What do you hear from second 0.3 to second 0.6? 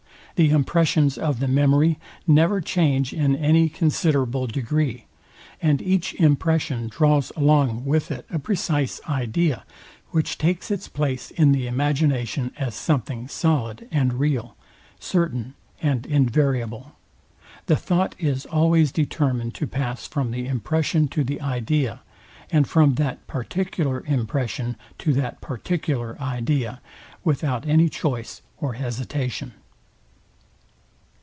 The